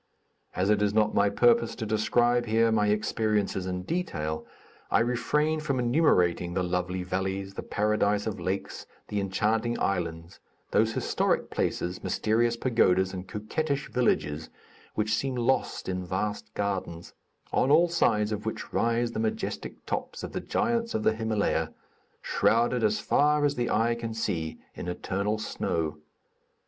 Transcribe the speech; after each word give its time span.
As 0.55 0.71
it 0.71 0.81
is 0.81 0.95
not 0.95 1.13
my 1.13 1.29
purpose 1.29 1.75
to 1.75 1.85
describe 1.85 2.47
here 2.47 2.71
my 2.71 2.87
experiences 2.87 3.67
in 3.67 3.83
detail, 3.83 4.47
I 4.89 4.99
refrain 5.01 5.59
from 5.59 5.77
enumerating 5.77 6.55
the 6.55 6.63
lovely 6.63 7.03
valleys, 7.03 7.53
the 7.53 7.61
paradise 7.61 8.25
of 8.25 8.39
lakes, 8.39 8.87
the 9.09 9.19
enchanting 9.21 9.77
islands, 9.79 10.39
those 10.71 10.93
historic 10.93 11.51
places, 11.51 12.03
mysterious 12.03 12.57
pagodas, 12.57 13.13
and 13.13 13.27
coquettish 13.27 13.89
villages 13.91 14.49
which 14.95 15.13
seem 15.13 15.35
lost 15.35 15.87
in 15.87 16.03
vast 16.03 16.51
gardens; 16.55 17.13
on 17.53 17.69
all 17.69 17.87
sides 17.87 18.31
of 18.31 18.43
which 18.43 18.73
rise 18.73 19.11
the 19.11 19.19
majestic 19.19 19.85
tops 19.85 20.23
of 20.23 20.31
the 20.31 20.41
giants 20.41 20.95
of 20.95 21.03
the 21.03 21.13
Himalaya, 21.13 21.71
shrouded 22.23 22.83
as 22.83 22.99
far 22.99 23.45
as 23.45 23.53
the 23.53 23.69
eye 23.69 23.93
can 23.93 24.15
see 24.15 24.57
in 24.73 24.87
eternal 24.87 25.37
snow. 25.37 25.97